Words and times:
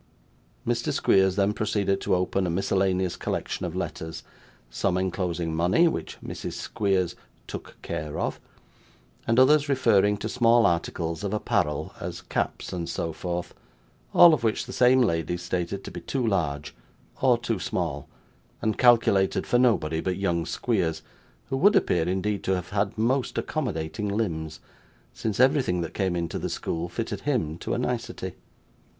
Mr. 0.65 0.91
Squeers 0.91 1.35
then 1.35 1.53
proceeded 1.53 2.01
to 2.01 2.15
open 2.15 2.47
a 2.47 2.49
miscellaneous 2.49 3.15
collection 3.15 3.67
of 3.67 3.75
letters; 3.75 4.23
some 4.67 4.97
enclosing 4.97 5.53
money, 5.55 5.87
which 5.87 6.17
Mrs. 6.25 6.53
Squeers 6.53 7.15
'took 7.45 7.77
care 7.83 8.17
of;' 8.17 8.39
and 9.27 9.37
others 9.39 9.69
referring 9.69 10.17
to 10.17 10.27
small 10.27 10.65
articles 10.65 11.23
of 11.23 11.35
apparel, 11.35 11.93
as 11.99 12.23
caps 12.23 12.73
and 12.73 12.89
so 12.89 13.13
forth, 13.13 13.53
all 14.11 14.33
of 14.33 14.43
which 14.43 14.65
the 14.65 14.73
same 14.73 15.01
lady 15.01 15.37
stated 15.37 15.83
to 15.83 15.91
be 15.91 16.01
too 16.01 16.25
large, 16.25 16.73
or 17.21 17.37
too 17.37 17.59
small, 17.59 18.09
and 18.59 18.79
calculated 18.79 19.45
for 19.45 19.59
nobody 19.59 20.01
but 20.01 20.17
young 20.17 20.47
Squeers, 20.47 21.03
who 21.49 21.57
would 21.57 21.75
appear 21.75 22.09
indeed 22.09 22.43
to 22.45 22.55
have 22.55 22.69
had 22.71 22.97
most 22.97 23.37
accommodating 23.37 24.07
limbs, 24.09 24.61
since 25.13 25.39
everything 25.39 25.81
that 25.81 25.93
came 25.93 26.15
into 26.15 26.39
the 26.39 26.49
school 26.49 26.89
fitted 26.89 27.21
him 27.21 27.55
to 27.59 27.75
a 27.75 27.77
nicety. 27.77 28.33